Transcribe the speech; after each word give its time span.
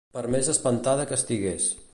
Per 0.13 0.21
més 0.35 0.49
espantada 0.53 1.07
que 1.13 1.19
estigués. 1.21 1.73